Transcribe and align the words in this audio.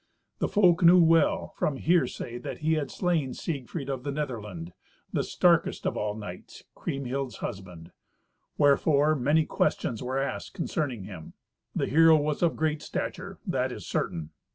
The 0.39 0.47
folk 0.47 0.81
knew 0.81 0.99
well, 0.99 1.49
from 1.55 1.75
hearsay, 1.77 2.39
that 2.39 2.61
he 2.61 2.73
had 2.73 2.89
slain 2.89 3.35
Siegfried 3.35 3.87
of 3.87 4.01
the 4.01 4.09
Netherland, 4.11 4.73
the 5.13 5.21
starkest 5.21 5.85
of 5.85 5.95
all 5.95 6.15
knights, 6.15 6.63
Kriemhild's 6.75 7.35
husband. 7.35 7.91
Wherefore 8.57 9.13
many 9.13 9.45
questions 9.45 10.01
were 10.01 10.17
asked 10.17 10.55
concerning 10.55 11.03
him. 11.03 11.33
The 11.75 11.85
hero 11.85 12.15
was 12.17 12.41
of 12.41 12.55
great 12.55 12.81
stature; 12.81 13.37
that 13.45 13.71
is 13.71 13.85
certain. 13.85 14.31